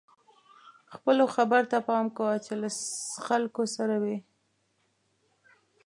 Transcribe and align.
خپلو 0.93 1.23
خبرو 1.35 1.69
ته 1.71 1.77
پام 1.87 2.05
کوه 2.17 2.35
چې 2.45 2.53
له 2.61 2.69
خلکو 3.27 3.63
سره 3.75 3.95
وئ. 4.03 4.17